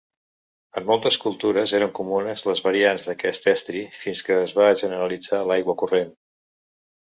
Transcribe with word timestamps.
En 0.79 0.85
moltes 0.85 1.19
cultures 1.25 1.73
eren 1.79 1.91
comunes 1.99 2.41
les 2.47 2.63
variants 2.69 3.05
d'aquest 3.11 3.47
estri 3.53 3.85
fins 3.99 4.25
que 4.31 4.41
es 4.49 4.57
va 4.63 4.73
generalitzar 4.83 5.45
l'aigua 5.53 5.79
corrent. 5.85 6.13